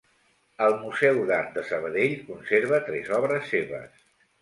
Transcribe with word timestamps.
El 0.67 0.77
Museu 0.85 1.19
d'Art 1.33 1.53
de 1.59 1.65
Sabadell 1.69 2.17
conserva 2.33 2.83
tres 2.91 3.15
obres 3.23 3.51
seves. 3.55 4.07